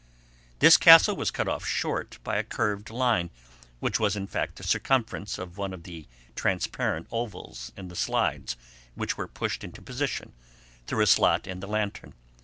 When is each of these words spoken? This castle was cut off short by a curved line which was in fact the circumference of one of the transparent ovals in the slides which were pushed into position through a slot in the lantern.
This 0.57 0.77
castle 0.77 1.15
was 1.15 1.29
cut 1.29 1.47
off 1.47 1.63
short 1.63 2.17
by 2.23 2.37
a 2.37 2.43
curved 2.43 2.89
line 2.89 3.29
which 3.79 3.99
was 3.99 4.15
in 4.15 4.25
fact 4.25 4.55
the 4.55 4.63
circumference 4.63 5.37
of 5.37 5.59
one 5.59 5.73
of 5.75 5.83
the 5.83 6.07
transparent 6.35 7.05
ovals 7.11 7.71
in 7.77 7.87
the 7.87 7.95
slides 7.95 8.57
which 8.95 9.15
were 9.15 9.27
pushed 9.27 9.63
into 9.63 9.79
position 9.79 10.33
through 10.87 11.03
a 11.03 11.05
slot 11.05 11.45
in 11.45 11.59
the 11.59 11.67
lantern. 11.67 12.15